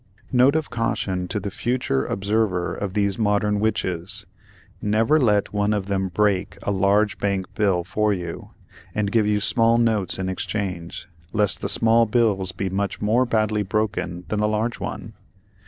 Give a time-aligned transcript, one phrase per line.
[0.31, 4.25] [Note of caution to the future observer of these Modern Witches:
[4.81, 8.49] Never let one of them "break" a large bank bill for you,
[8.95, 13.61] and give you small notes in exchange, lest the small bills be much more badly
[13.61, 15.13] broken than the large one.